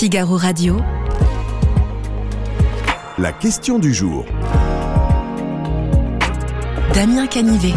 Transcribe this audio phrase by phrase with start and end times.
[0.00, 0.80] Figaro Radio.
[3.18, 4.24] La question du jour.
[6.94, 7.74] Damien Canivet.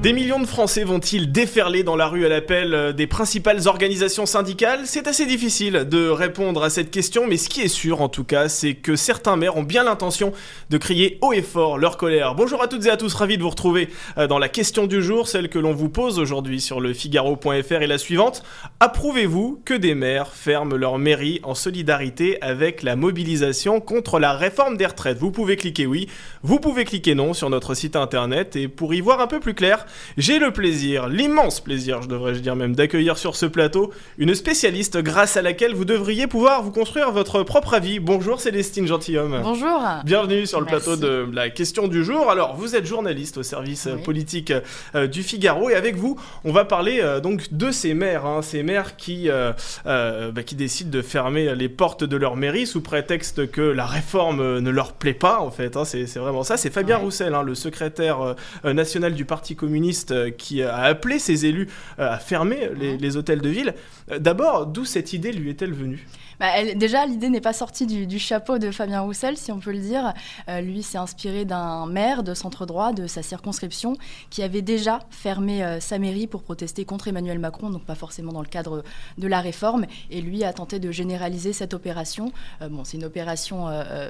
[0.00, 4.26] Des millions de Français vont-ils déferler dans la rue à l'appel euh, des principales organisations
[4.26, 4.82] syndicales?
[4.84, 8.22] C'est assez difficile de répondre à cette question, mais ce qui est sûr en tout
[8.22, 10.32] cas, c'est que certains maires ont bien l'intention
[10.70, 12.36] de crier haut et fort leur colère.
[12.36, 15.02] Bonjour à toutes et à tous, ravi de vous retrouver euh, dans la question du
[15.02, 18.44] jour, celle que l'on vous pose aujourd'hui sur le Figaro.fr et la suivante.
[18.78, 24.76] Approuvez-vous que des maires ferment leur mairie en solidarité avec la mobilisation contre la réforme
[24.76, 25.18] des retraites?
[25.18, 26.06] Vous pouvez cliquer oui,
[26.44, 29.54] vous pouvez cliquer non sur notre site internet et pour y voir un peu plus
[29.54, 34.34] clair, j'ai le plaisir, l'immense plaisir, je devrais dire même, d'accueillir sur ce plateau une
[34.34, 37.98] spécialiste grâce à laquelle vous devriez pouvoir vous construire votre propre avis.
[38.00, 39.40] Bonjour Célestine Gentilhomme.
[39.42, 39.80] Bonjour.
[40.04, 40.84] Bienvenue sur le Merci.
[40.84, 42.30] plateau de la question du jour.
[42.30, 44.52] Alors, vous êtes journaliste au service euh, politique
[44.94, 48.42] euh, du Figaro et avec vous, on va parler euh, donc de ces maires, hein,
[48.42, 49.52] ces maires qui, euh,
[49.84, 54.58] bah, qui décident de fermer les portes de leur mairie sous prétexte que la réforme
[54.58, 55.76] ne leur plaît pas en fait.
[55.76, 56.56] hein, c'est vraiment ça.
[56.56, 57.04] C'est Fabien Ouais.
[57.04, 59.77] Roussel, hein, le secrétaire national du Parti communiste,
[60.10, 63.74] euh, qui a appelé ses élus euh, à fermer les, les hôtels de ville.
[64.10, 66.06] Euh, D'abord, d'où cette idée lui est-elle venue?
[66.40, 69.80] Bah, déjà, l'idée n'est pas sortie du, chapeau de Fabien Roussel, si on peut le
[69.80, 70.14] dire.
[70.48, 73.96] Euh, lui s'est inspiré d'un maire de centre droit de sa circonscription
[74.30, 78.32] qui avait déjà fermé euh, sa mairie pour protester contre Emmanuel Macron, donc pas forcément
[78.32, 78.84] dans le cadre
[79.18, 79.86] de la réforme.
[80.10, 82.32] Et lui a tenté de généraliser cette opération.
[82.62, 83.66] Euh, c'est une opération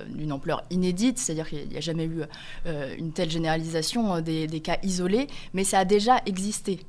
[0.08, 2.22] d'une ampleur inédite, c'est-à-dire qu'il n'y a jamais eu
[2.98, 6.80] une telle généralisation des cas isolés, mais ça a déjà existé.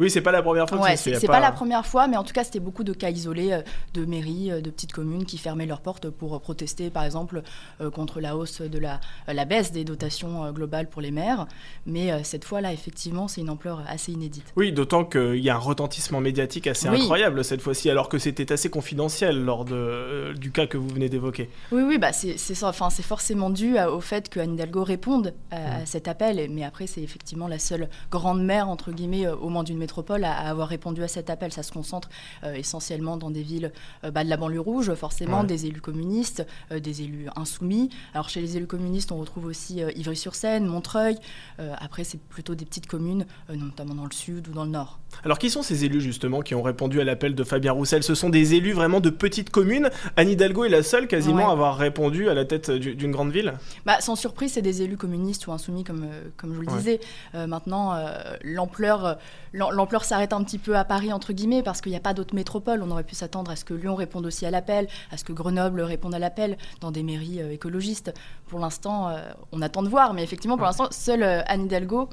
[0.00, 1.20] Oui, c'est pas la première fois que Ouais, ça se fait.
[1.20, 1.38] c'est pas...
[1.40, 3.62] la première fois, mais en tout cas, c'était beaucoup de cas isolés euh,
[3.94, 7.42] de mairies, euh, de petites communes qui fermaient leurs portes pour euh, protester, par exemple,
[7.80, 11.46] euh, contre la hausse de la, la baisse des dotations euh, globales pour les maires.
[11.86, 14.52] Mais euh, cette fois-là, effectivement, c'est une ampleur assez inédite.
[14.56, 17.02] Oui, d'autant qu'il y a un retentissement médiatique assez Oui.
[17.02, 21.08] incroyable cette fois-ci, alors que c'était assez confidentiel lors de, du cas que vous venez
[21.10, 21.50] d'évoquer.
[21.72, 22.36] Oui, oui, bah c'est.
[22.62, 25.82] Enfin, forcément dû à- au fait que Anne Hidalgo réponde à, Mm.
[25.82, 26.48] à cet appel.
[26.50, 29.89] Mais après, c'est effectivement la seule grande maire, entre guillemets, au moins d'une métropole,
[30.24, 31.52] à, à avoir répondu à cet appel.
[31.52, 32.08] Ça se concentre
[32.44, 35.46] euh, essentiellement dans des villes bah, de la banlieue rouge, forcément, Ouais.
[35.46, 37.90] des élus communistes, euh, des élus insoumis.
[38.14, 41.16] Alors, chez les élus communistes, on retrouve aussi Ivry-sur-Seine, Montreuil.
[41.58, 44.98] Après, c'est plutôt des petites communes, notamment dans le sud ou dans le nord.
[45.24, 48.02] Alors qui sont ces élus justement qui ont répondu à l'appel de Fabien Roussel?
[48.04, 49.90] Ce sont des élus vraiment de petites communes.
[50.16, 51.42] Anne Hidalgo est la seule quasiment Ouais.
[51.44, 53.54] à avoir répondu à la tête du- d'une grande ville.
[53.86, 56.76] Bah, sans surprise, c'est des élus communistes ou insoumis, comme, comme je vous le Ouais.
[56.78, 57.00] disais.
[57.34, 58.12] Euh, maintenant, euh,
[58.44, 59.14] l'ampleur, euh,
[59.52, 62.12] l'am- l'ampleur s'arrête un petit peu à Paris, entre guillemets, parce qu'il n'y a pas
[62.14, 62.82] d'autres métropoles.
[62.82, 65.32] On aurait pu s'attendre à ce que Lyon réponde aussi à l'appel, à ce que
[65.32, 68.12] Grenoble réponde à l'appel dans des mairies euh, écologistes.
[68.48, 69.20] Pour l'instant, euh,
[69.52, 72.08] on attend de voir, mais effectivement, pour l'instant, seule euh, Anne Hidalgo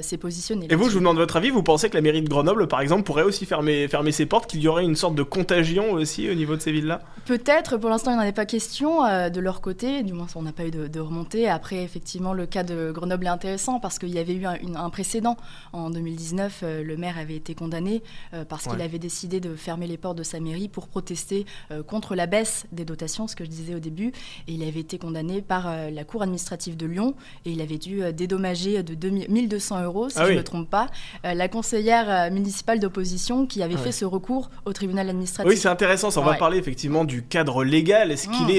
[0.00, 0.68] s'est positionnée.
[0.70, 2.80] Et vous, je vous demande votre avis, vous pensez que la mairie de Grenoble, par
[2.80, 6.30] exemple, pourrait aussi fermer, fermer ses portes, qu'il y aurait une sorte de contagion aussi
[6.30, 7.00] au niveau de ces villes-là?
[7.26, 10.52] Peut-être, pour l'instant, il n'en est pas question de leur côté, du moins on n'a
[10.52, 11.48] pas eu de, de remontée.
[11.48, 14.76] Après, effectivement, le cas de Grenoble est intéressant parce qu'il y avait eu un, une-
[14.76, 15.36] un précédent.
[15.72, 18.00] En 2019, euh, le maire avait été condamné
[18.32, 21.82] euh, parce qu'il avait décidé de fermer les portes de sa mairie pour protester euh,
[21.82, 24.08] contre la baisse des dotations, ce que je disais au début.
[24.46, 27.14] Et il avait été condamné par euh, la Cour administrative de Lyon
[27.44, 30.36] et il avait dû dédommager de 2000 1200 euros, si Ah je ne oui.
[30.38, 30.86] me trompe pas,
[31.24, 33.92] la conseillère municipale d'opposition qui avait Ah fait ouais.
[33.92, 35.50] ce recours au tribunal administratif.
[35.50, 36.10] Oui, c'est intéressant.
[36.12, 38.10] Ça, on va parler effectivement du cadre légal.
[38.12, 38.50] Est-ce qu'il Mm.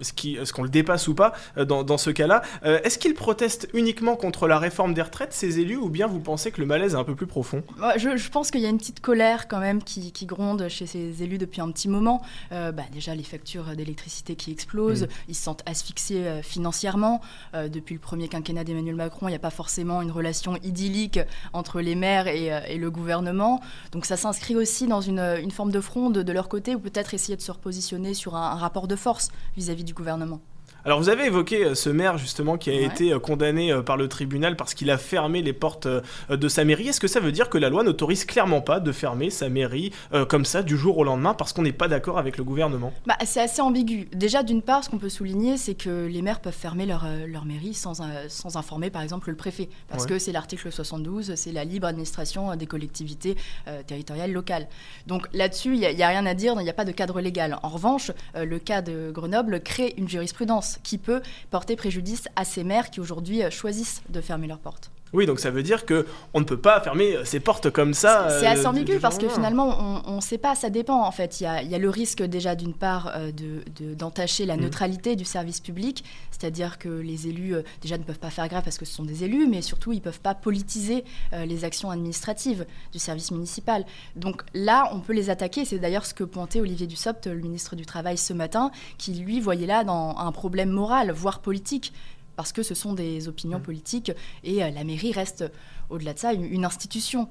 [0.00, 3.68] est, qu'il- est-ce qu'on le dépasse ou pas dans, dans ce cas-là Est-ce qu'ils protestent
[3.74, 6.94] uniquement contre la réforme des retraites, ces élus, ou bien vous pensez que le malaise
[6.94, 7.43] est un peu plus profond?
[7.80, 10.68] Ouais, je, je pense qu'il y a une petite colère quand même qui, qui gronde
[10.68, 12.22] chez ces élus depuis un petit moment.
[12.52, 15.08] Euh, bah, déjà, les factures d'électricité qui explosent, Mm.
[15.28, 17.20] ils se sentent asphyxiés euh, financièrement.
[17.54, 21.20] Euh, depuis le premier quinquennat d'Emmanuel Macron, il n'y a pas forcément une relation idyllique
[21.52, 23.60] entre les maires et, et le gouvernement.
[23.92, 27.14] Donc ça s'inscrit aussi dans une, une forme de fronde de leur côté, ou peut-être
[27.14, 30.40] essayer de se repositionner sur un, un rapport de force vis-à-vis du gouvernement.
[30.86, 32.84] Alors vous avez évoqué euh, ce maire justement qui a Ouais.
[32.84, 35.88] été euh, condamné euh, par le tribunal parce qu'il a fermé les portes
[36.28, 36.88] de sa mairie.
[36.88, 39.92] Est-ce que ça veut dire que la loi n'autorise clairement pas de fermer sa mairie
[40.12, 42.92] euh, comme ça du jour au lendemain parce qu'on n'est pas d'accord avec le gouvernement?
[43.06, 44.08] Bah, c'est assez ambigu.
[44.12, 47.46] Déjà, d'une part, ce qu'on peut souligner, c'est que les maires peuvent fermer leur, leur
[47.46, 49.70] mairie sans, sans informer, par exemple, le préfet.
[49.88, 50.10] Parce Ouais.
[50.10, 53.36] que c'est l'article 72, c'est la libre administration des collectivités
[53.68, 54.68] euh, territoriales locales.
[55.06, 57.58] Donc là-dessus, il n'y a, rien à dire, il n'y a pas de cadre légal.
[57.62, 62.44] En revanche, euh, le cas de Grenoble crée une jurisprudence qui peut porter préjudice à
[62.44, 64.90] ces maires qui aujourd'hui euh, choisissent de fermer leurs portes.
[65.14, 68.28] Oui, donc ça veut dire que on ne peut pas fermer ses portes comme ça.
[68.40, 71.40] C'est assez ambigu parce que finalement, on ne sait pas, ça dépend en fait.
[71.40, 74.60] Il y a, y a le risque déjà d'une part de, d'entacher la mmh.
[74.60, 78.78] neutralité du service public, c'est-à-dire que les élus déjà ne peuvent pas faire grève parce
[78.78, 82.66] que ce sont des élus, mais surtout ils ne peuvent pas politiser les actions administratives
[82.92, 83.84] du service municipal.
[84.16, 85.64] Donc là, on peut les attaquer.
[85.64, 89.40] C'est d'ailleurs ce que pointait Olivier Dussopt, le ministre du Travail, ce matin, qui lui
[89.40, 91.92] voyait là dans un problème moral, voire politique,
[92.36, 93.62] parce que ce sont des opinions mmh.
[93.62, 95.44] politiques et euh, la mairie reste,
[95.90, 97.28] au-delà de ça, une institution.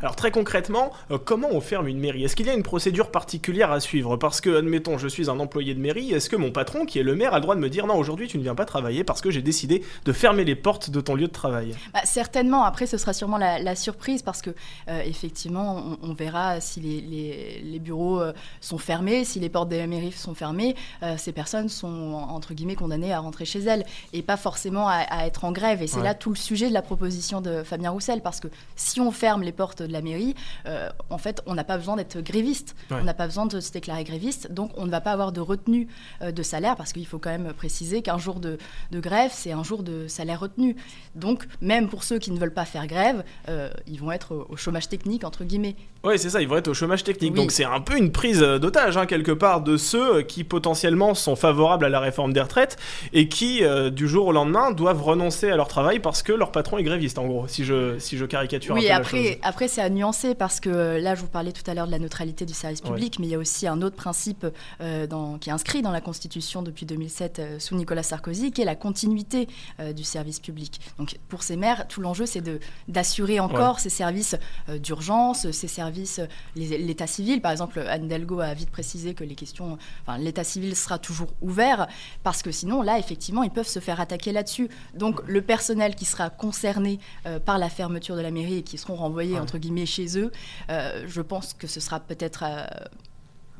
[0.00, 2.24] Alors très concrètement, euh, comment on ferme une mairie?
[2.24, 4.16] Est-ce qu'il y a une procédure particulière à suivre?
[4.16, 7.02] Parce que, admettons, je suis un employé de mairie, est-ce que mon patron, qui est
[7.02, 9.04] le maire, a le droit de me dire non, aujourd'hui tu ne viens pas travailler
[9.04, 11.74] parce que j'ai décidé de fermer les portes de ton lieu de travail?
[11.94, 14.50] Bah, Certainement, après ce sera sûrement la, surprise parce que
[14.88, 20.12] euh, effectivement, on, verra si les, bureaux euh, sont fermés, si les portes des mairies
[20.12, 20.74] sont fermées,
[21.16, 25.44] ces personnes sont entre guillemets condamnées à rentrer chez elles et pas forcément à, être
[25.44, 25.82] en grève.
[25.82, 29.00] Et c'est là tout le sujet de la proposition de Fabien Roussel parce que si
[29.00, 30.34] on ferme les de la mairie,
[30.66, 32.74] euh, en fait, on n'a pas besoin d'être gréviste.
[32.90, 34.52] On n'a pas besoin de se déclarer gréviste.
[34.52, 35.88] Donc, on ne va pas avoir de retenue
[36.22, 38.58] euh, de salaire parce qu'il faut quand même préciser qu'un jour de,
[38.92, 40.76] grève, c'est un jour de salaire retenu.
[41.14, 44.56] Donc, même pour ceux qui ne veulent pas faire grève, euh, ils vont être au
[44.56, 45.76] chômage technique, entre guillemets.
[46.02, 47.34] Oui, c'est ça, ils vont être au chômage technique.
[47.34, 51.36] Donc, c'est un peu une prise d'otage, hein, quelque part, de ceux qui potentiellement sont
[51.36, 52.78] favorables à la réforme des retraites
[53.12, 53.62] et qui,
[53.92, 57.18] du jour au lendemain, doivent renoncer à leur travail parce que leur patron est gréviste,
[57.18, 59.90] en gros, si je, si je caricature oui, un peu après, la après, c'est à
[59.90, 62.54] nuancer parce que euh, là, je vous parlais tout à l'heure de la neutralité du
[62.54, 64.46] service public, mais il y a aussi un autre principe
[64.80, 68.62] euh, dans, qui est inscrit dans la Constitution depuis 2007 euh, sous Nicolas Sarkozy, qui
[68.62, 69.48] est la continuité
[69.96, 70.80] du service public.
[70.98, 72.42] Donc, pour ces maires, tout l'enjeu, c'est
[72.86, 74.36] d'assurer encore ces services
[74.68, 76.20] d'urgence, ces services,
[76.54, 77.40] l'état civil.
[77.40, 81.32] Par exemple, Anne Delgo a vite précisé que les questions, enfin, l'état civil sera toujours
[81.40, 81.88] ouvert
[82.22, 84.68] parce que sinon, là, effectivement, ils peuvent se faire attaquer là-dessus.
[84.94, 87.00] Donc, le personnel qui sera concerné
[87.44, 90.30] par la fermeture de la mairie et qui seront renvoyés entre guillemets chez eux,
[90.70, 92.64] euh, je pense que ce sera peut-être euh,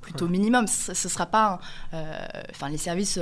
[0.00, 0.66] plutôt minimum.
[0.66, 1.60] Ce ne sera pas,
[1.94, 3.18] euh, enfin les services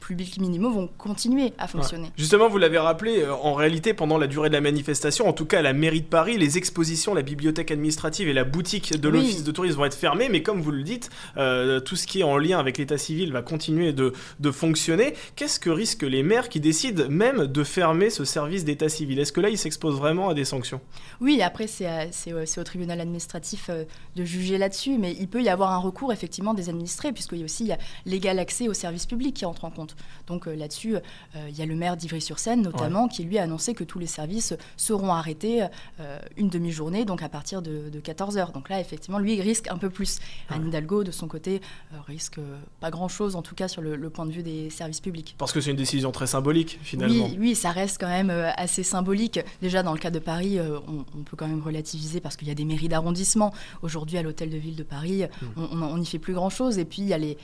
[0.00, 2.10] publics minimaux vont continuer à fonctionner.
[2.16, 5.44] Justement, vous l'avez rappelé, euh, en réalité, pendant la durée de la manifestation, en tout
[5.44, 9.08] cas à la mairie de Paris, les expositions, la bibliothèque administrative et la boutique de
[9.08, 12.20] l'office de tourisme vont être fermées, mais comme vous le dites, euh, tout ce qui
[12.20, 15.14] est en lien avec l'état civil va continuer de, de fonctionner.
[15.36, 19.18] Qu'est-ce que risquent les maires qui décident même de fermer ce service d'état civil?
[19.18, 20.80] Est-ce que là, ils s'exposent vraiment à des sanctions?
[21.20, 23.84] Oui, après, c'est au tribunal administratif euh,
[24.16, 27.42] de juger là-dessus, mais il peut y avoir un recours effectivement des administrés, puisqu'il y
[27.42, 27.70] a aussi
[28.06, 29.89] l'égal accès aux services publics qui entre en compte.
[30.30, 31.00] Donc euh, là-dessus, euh,
[31.48, 34.54] il y a le maire d'Ivry-sur-Seine notamment qui lui a annoncé que tous les services
[34.76, 35.64] seront arrêtés
[35.98, 38.52] euh, une demi-journée, donc à partir de, 14h.
[38.52, 40.20] Donc là, effectivement, lui, il risque un peu plus.
[40.48, 41.60] Anne Hidalgo, de son côté,
[42.06, 42.40] risque
[42.80, 45.34] pas grand-chose, en tout cas sur le, point de vue des services publics.
[45.36, 47.26] Parce que c'est une décision très symbolique, finalement.
[47.26, 49.40] Oui, oui, ça reste quand même assez symbolique.
[49.60, 52.54] Déjà, dans le cas de Paris, on, peut quand même relativiser parce qu'il y a
[52.54, 53.52] des mairies d'arrondissement.
[53.82, 55.82] Aujourd'hui, à l'hôtel de ville de Paris, hmm.
[55.82, 56.78] on n'y fait plus grand-chose.
[56.78, 57.36] Et puis, il y a les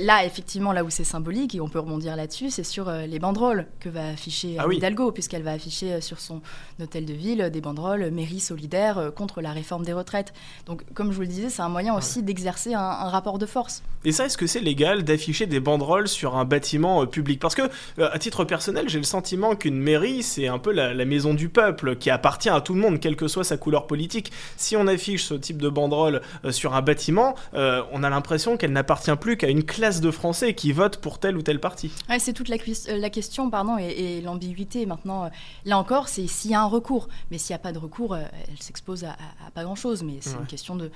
[0.00, 3.20] Là, effectivement, là où c'est symbolique, et on peut rebondir là-dessus, c'est sur euh, les
[3.20, 6.42] banderoles que va afficher ah Hidalgo, puisqu'elle va afficher euh, sur son
[6.82, 10.34] hôtel de ville des banderoles mairie solidaire euh, contre la réforme des retraites.
[10.66, 13.84] Donc, comme je vous le disais, c'est un moyen aussi d'exercer un, rapport de force.
[14.04, 17.38] Et ça, est-ce que c'est légal d'afficher des banderoles sur un bâtiment public?
[17.38, 17.62] Parce que,
[18.00, 21.94] à titre personnel, j'ai le sentiment qu'une mairie, c'est un peu la, maison du peuple,
[21.94, 24.32] qui appartient à tout le monde, quelle que soit sa couleur politique.
[24.56, 29.14] Si on affiche ce type de banderole sur un bâtiment, on a l'impression qu'elle n'appartient
[29.16, 31.90] plus qu'à une classe de Français qui votent pour tel ou tel parti.
[32.18, 35.24] c'est toute la, euh, la, question pardon, et, l'ambiguïté maintenant.
[35.24, 35.28] Euh,
[35.66, 37.08] là encore, c'est s'il y a un recours.
[37.30, 39.16] Mais s'il n'y a pas de recours, euh, elle s'expose à,
[39.54, 40.02] pas grand-chose.
[40.02, 40.90] Mais c'est une question de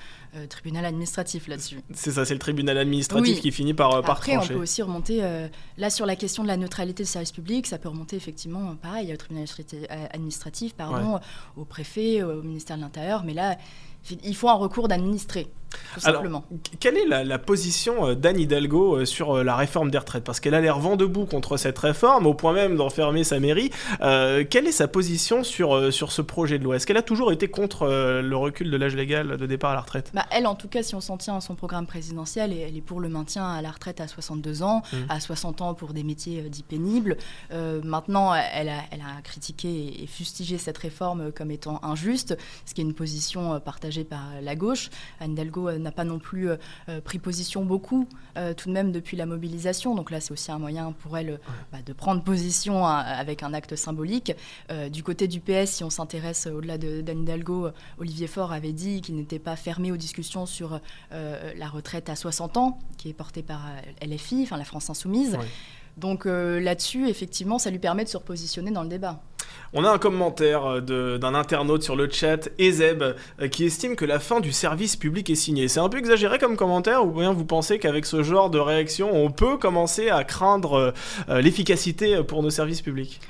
[0.49, 1.81] tribunal administratif là-dessus.
[1.93, 5.23] C'est ça, c'est le tribunal administratif qui finit par, par Après, on peut aussi remonter,
[5.77, 9.13] là sur la question de la neutralité du service public, ça peut remonter effectivement, pareil,
[9.13, 9.47] au tribunal
[10.13, 11.21] administratif, pardon,
[11.57, 13.25] au préfet, au ministère de l'Intérieur.
[13.25, 13.57] Mais là,
[14.25, 15.49] il faut un recours d'administré.
[16.05, 16.25] Alors,
[16.79, 20.25] quelle est la, position euh, d'Anne Hidalgo euh, sur euh, la réforme des retraites?
[20.25, 23.71] Parce qu'elle a l'air vent debout contre cette réforme, au point même d'enfermer sa mairie.
[23.99, 26.77] quelle est sa position sur, sur ce projet de loi?
[26.77, 29.81] Est-ce qu'elle a toujours été contre le recul de l'âge légal de départ à la
[29.81, 30.11] retraite?
[30.15, 32.81] Bah, Elle, en tout cas, si on s'en tient à son programme présidentiel, elle est
[32.81, 34.97] pour le maintien à la retraite à 62 ans, mmh.
[35.09, 37.17] à 60 ans pour des métiers dits pénibles.
[37.83, 42.37] maintenant, elle a, elle a critiqué et fustigé cette réforme comme étant injuste,
[42.67, 44.91] ce qui est une position partagée par la gauche.
[45.21, 46.57] Anne Hidalgo euh, n'a pas non plus euh,
[46.89, 48.07] euh, pris position beaucoup,
[48.57, 49.95] tout de même depuis la mobilisation.
[49.95, 51.41] Donc là, c'est aussi un moyen pour elle
[51.73, 54.33] bah, de prendre position hein, avec un acte symbolique.
[54.91, 59.17] du côté du PS, si on s'intéresse au-delà d'Anne Hidalgo, Olivier Faure avait dit qu'il
[59.17, 63.63] n'était pas fermé aux discussions sur la retraite à 60 ans, qui est portée par
[64.03, 65.37] LFI, enfin la France Insoumise.
[65.97, 69.23] Donc là-dessus, effectivement, ça lui permet de se repositionner dans le débat.
[69.73, 74.05] On a un commentaire euh, d'un internaute sur le chat, Ezeb, euh, qui estime que
[74.05, 75.69] la fin du service public est signée.
[75.69, 79.15] C'est un peu exagéré comme commentaire, ou bien vous pensez qu'avec ce genre de réaction,
[79.15, 80.93] on peut commencer à craindre
[81.29, 83.21] euh, l'efficacité pour nos services publics?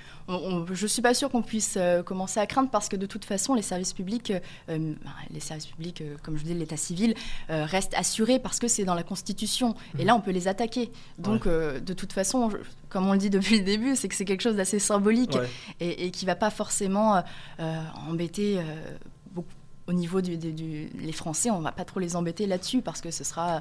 [0.73, 3.55] Je ne suis pas sûre qu'on puisse commencer à craindre parce que de toute façon,
[3.55, 4.33] les services publics,
[4.69, 7.15] les services publics, comme je dis, l'état civil,
[7.49, 9.75] restent assurés parce que c'est dans la Constitution.
[9.99, 10.91] Et là, on peut les attaquer.
[11.19, 12.51] Donc, de toute façon,
[12.91, 15.39] comme on le dit depuis le début, c'est que c'est quelque chose d'assez symbolique
[15.81, 17.21] et, qui ne va pas forcément euh,
[17.61, 18.63] euh, embêter euh,
[19.33, 19.49] beaucoup
[19.87, 23.25] au niveau du, les Français, on va pas trop les embêter là-dessus parce que ce
[23.25, 23.61] sera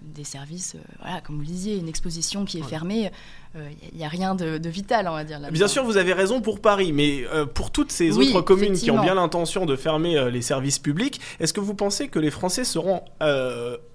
[0.00, 3.10] des services, voilà, comme vous le disiez, une exposition qui est fermée
[3.54, 5.38] il euh, n'y a rien de, vital, on va dire.
[5.52, 8.90] Bien sûr, vous avez raison pour Paris, mais euh, pour toutes ces autres communes qui
[8.90, 12.30] ont bien l'intention de fermer euh, les services publics, est-ce que vous pensez que les
[12.30, 13.02] Français seront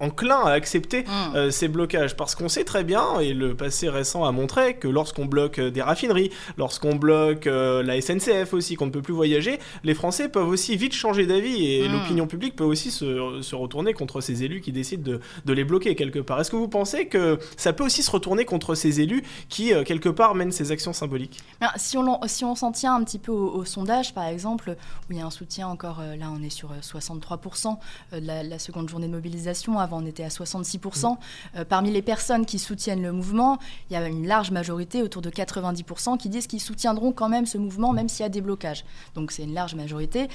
[0.00, 1.50] enclins à accepter hmm.
[1.50, 2.16] ces blocages?
[2.16, 5.82] Parce qu'on sait très bien, et le passé récent a montré, que lorsqu'on bloque des
[5.82, 10.76] raffineries, lorsqu'on bloque la SNCF aussi, qu'on ne peut plus voyager, les Français peuvent aussi
[10.76, 11.92] vite changer d'avis et hmm.
[11.92, 15.64] l'opinion publique peut aussi se, se, retourner contre ces élus qui décident de, de les
[15.64, 16.40] bloquer quelque part.
[16.40, 19.84] Est-ce que vous pensez que ça peut aussi se retourner contre ces élus qui, euh,
[19.84, 21.42] quelque part, mène ces actions symboliques.
[21.76, 24.76] si, on, si on s'en tient un petit peu au, sondage, par exemple,
[25.08, 27.76] où il y a un soutien encore, euh, là on est sur 63%
[28.12, 31.10] euh, de la, seconde journée de mobilisation, avant on était à 66%.
[31.10, 31.64] Mm.
[31.64, 33.58] parmi les personnes qui soutiennent le mouvement,
[33.90, 37.46] il y a une large majorité, autour de 90%, qui disent qu'ils soutiendront quand même
[37.46, 38.84] ce mouvement, même s'il y a des blocages.
[39.14, 40.28] Donc c'est une large majorité.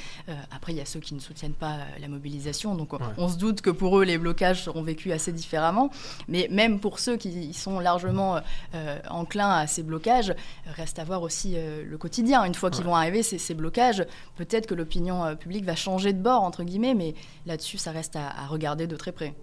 [0.52, 3.62] après, il y a ceux qui ne soutiennent pas la mobilisation, donc on se doute
[3.62, 5.90] que pour eux, les blocages seront vécus assez différemment.
[6.28, 8.42] Mais même pour ceux qui sont largement
[9.10, 10.34] enclin à ces blocages.
[10.66, 12.44] Reste à voir aussi euh, le quotidien.
[12.44, 16.22] Une fois qu'ils vont arriver, ces, blocages, peut-être que l'opinion euh, publique va changer de
[16.22, 19.34] bord, entre guillemets, mais là-dessus, ça reste à regarder de très près.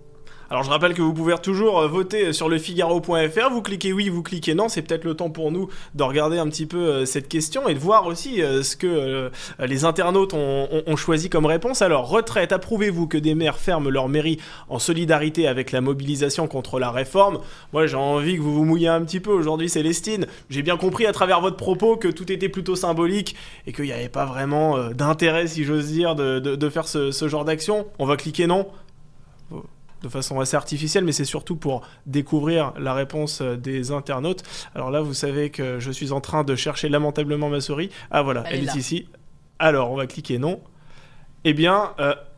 [0.53, 4.11] Alors je rappelle que vous pouvez toujours euh, voter sur le Figaro.fr, vous cliquez oui,
[4.11, 7.05] vous cliquez non, c'est peut-être le temps pour nous de regarder un petit peu euh,
[7.07, 9.31] cette question et de voir aussi euh, ce que
[9.61, 11.81] les internautes ont, choisi comme réponse.
[11.81, 16.79] Alors retraite, approuvez-vous que des maires ferment leur mairie en solidarité avec la mobilisation contre
[16.79, 17.39] la réforme?
[17.73, 20.27] Moi j'ai envie que vous vous mouillez un petit peu aujourd'hui Célestine.
[20.51, 23.93] J'ai bien compris à travers votre propos que tout était plutôt symbolique et qu'il n'y
[23.93, 27.87] avait pas vraiment d'intérêt si j'ose dire de, faire ce, ce genre d'action.
[27.99, 28.67] On va cliquer non
[30.03, 34.43] de façon assez artificielle, mais c'est surtout pour découvrir la réponse euh, des internautes.
[34.75, 37.91] Alors là, vous savez que je suis en train de chercher lamentablement ma souris.
[38.11, 39.09] Ah voilà, elle, est, ici.
[39.59, 40.61] Alors, on va cliquer non.
[41.45, 41.91] Eh bien,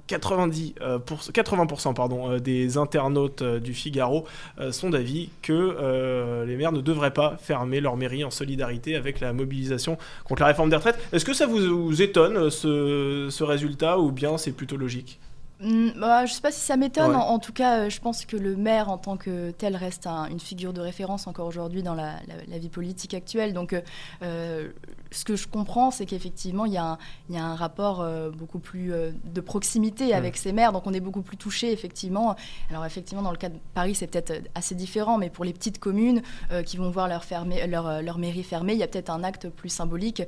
[0.07, 4.27] 90, euh, 80% euh, pardon, des internautes du Figaro
[4.71, 9.33] sont d'avis que les maires ne devraient pas fermer leur mairie en solidarité avec la
[9.33, 10.99] mobilisation contre la réforme des retraites.
[11.13, 15.21] Est-ce que ça vous, étonne ce résultat ou bien c'est plutôt logique?
[15.61, 17.15] Bah, je ne sais pas si ça m'étonne.
[17.15, 20.41] En, tout cas, euh, je pense que le maire, en tant que tel, reste une
[20.41, 22.19] figure de référence encore aujourd'hui dans la,
[22.49, 23.53] vie politique actuelle.
[23.55, 23.81] Donc, euh,
[24.23, 24.71] euh,
[25.15, 26.99] ce que je comprends, c'est qu'effectivement, il y, a
[27.31, 28.07] un rapport
[28.37, 28.93] beaucoup plus
[29.25, 30.73] de proximité avec ces maires.
[30.73, 32.37] Donc, on est beaucoup plus touché, effectivement.
[32.71, 35.19] Alors, effectivement, dans le cas de Paris, c'est peut-être assez différent.
[35.19, 36.23] Mais pour les petites communes
[36.67, 39.49] qui vont voir leur, fermer, leur, leur mairie fermée, il y a peut-être un acte
[39.49, 40.23] plus symbolique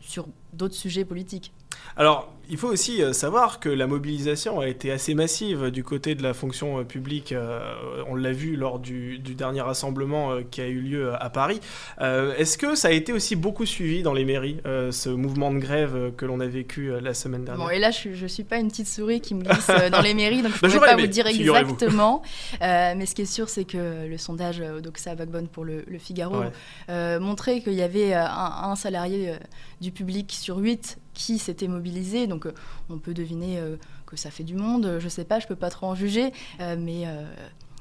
[0.00, 1.52] sur d'autres sujets politiques.
[1.96, 6.14] Alors, il faut aussi euh, savoir que la mobilisation a été assez massive du côté
[6.14, 7.32] de la fonction euh, publique.
[7.32, 7.74] Euh,
[8.08, 11.60] on l'a vu lors du, dernier rassemblement qui a eu lieu à Paris.
[12.00, 16.12] Est-ce que ça a été aussi beaucoup suivi dans les mairies, ce mouvement de grève
[16.16, 17.64] que l'on a vécu la semaine dernière.
[17.64, 20.14] Bon, et là, je ne suis pas une petite souris qui me glisse dans les
[20.14, 22.22] mairies, donc je ne bah, pourrais pas vous dire exactement.
[22.60, 26.42] mais ce qui est sûr, c'est que le sondage Odoxa Backbone pour le, Figaro
[26.88, 29.34] montrait qu'il y avait un, un salarié
[29.80, 32.26] du public sur huit qui s'était mobilisé.
[32.26, 32.54] Donc euh,
[32.88, 35.48] on peut deviner euh, que ça fait du monde, je ne sais pas, je ne
[35.48, 37.06] peux pas trop en juger, euh, mais...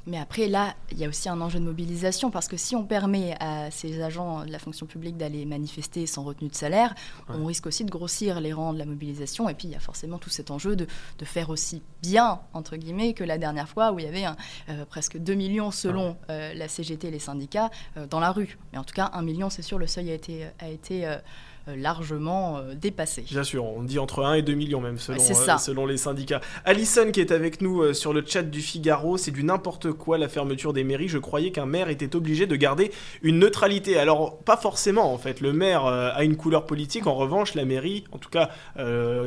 [0.08, 2.84] Mais après, là, il y a aussi un enjeu de mobilisation parce que si on
[2.84, 6.96] permet à ces agents de la fonction publique d'aller manifester sans retenue de salaire,
[7.29, 9.50] on risque aussi de grossir les rangs de la mobilisation.
[9.50, 10.88] Et puis, il y a forcément tout cet enjeu de,
[11.18, 14.36] de faire aussi bien, entre guillemets, que la dernière fois où il y avait un,
[14.89, 17.70] presque 2 millions selon la CGT et les syndicats
[18.10, 18.58] dans la rue.
[18.72, 21.18] Mais en tout cas, 1 million, c'est sûr, le seuil a été, a été euh,
[21.75, 23.22] largement euh, dépassé.
[23.22, 26.42] Bien sûr, on dit entre 1 et 2 millions même selon, euh, selon les syndicats.
[26.66, 30.30] Alison qui est avec nous sur le chat du Figaro, c'est du n'importe quoi la
[30.30, 31.08] fermeture des mairies.
[31.08, 33.98] Je croyais qu'un maire était obligé de garder une neutralité.
[33.98, 35.42] Alors pas forcément en fait.
[35.42, 37.08] Le maire a une couleur politique.
[37.08, 38.50] En revanche, la mairie, en tout cas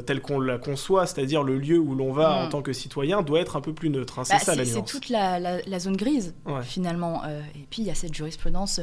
[0.07, 2.51] telle qu'on la conçoit, c'est-à-dire le lieu où l'on va en hmm.
[2.51, 4.19] tant que citoyen, doit être un peu plus neutre.
[4.19, 4.25] Hein.
[4.25, 4.65] C'est bah, ça la.
[4.65, 7.23] C'est toute la, zone grise finalement.
[7.25, 8.81] et puis il y a cette jurisprudence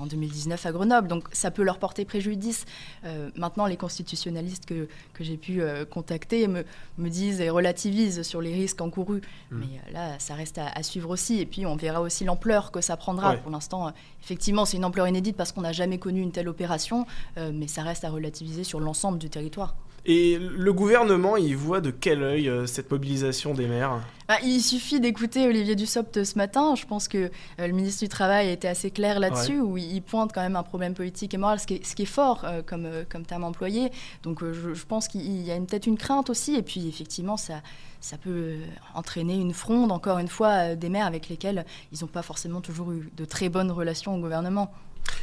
[0.00, 1.08] en 2019 à Grenoble.
[1.08, 2.63] Donc ça peut leur porter préjudice
[3.02, 3.32] justice.
[3.36, 6.64] maintenant, les constitutionnalistes que, que j'ai pu contacter me,
[6.98, 9.22] me, disent et relativisent sur les risques encourus.
[9.50, 9.58] Mmh.
[9.58, 11.40] Mais là, ça reste à, suivre aussi.
[11.40, 13.36] Et puis, on verra aussi l'ampleur que ça prendra.
[13.36, 13.92] Pour l'instant,
[14.22, 17.06] effectivement, c'est une ampleur inédite parce qu'on n'a jamais connu une telle opération,
[17.36, 19.74] mais ça reste à relativiser sur l'ensemble du territoire.
[20.06, 24.00] Et le gouvernement, il voit de quel œil euh, cette mobilisation des maires?
[24.28, 26.74] Bah, Il suffit d'écouter Olivier Dussopt ce matin.
[26.74, 30.02] Je pense que euh, le ministre du Travail a été assez clair là-dessus, où il
[30.02, 32.44] pointe quand même un problème politique et moral, ce qui est, ce qui est fort
[32.44, 33.90] euh, comme, comme terme employé.
[34.22, 36.54] Donc je, pense qu'il y a peut-être une crainte aussi.
[36.54, 37.62] Et puis effectivement, ça,
[38.00, 38.56] ça peut
[38.94, 42.92] entraîner une fronde, encore une fois, des maires avec lesquels ils n'ont pas forcément toujours
[42.92, 44.70] eu de très bonnes relations au gouvernement.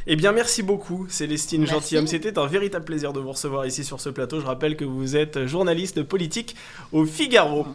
[0.06, 2.06] Eh bien, merci beaucoup, Célestine Gentilhomme.
[2.06, 4.40] C'était un véritable plaisir de vous recevoir ici sur ce plateau.
[4.40, 6.56] Je rappelle que vous êtes journaliste politique
[6.92, 7.66] au Figaro.